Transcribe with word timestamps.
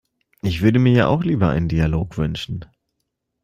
Ich 0.41 0.63
würde 0.63 0.79
mir 0.79 0.93
ja 0.93 1.07
auch 1.09 1.23
lieber 1.23 1.49
einen 1.51 1.67
Dialog 1.69 2.17
wünschen. 2.17 2.65